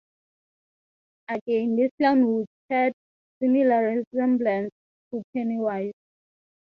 [1.29, 2.91] Again this clown would shared
[3.39, 4.71] similar resemblance
[5.11, 5.93] to Pennywise.